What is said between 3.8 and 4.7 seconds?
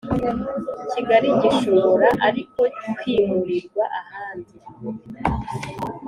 ahandi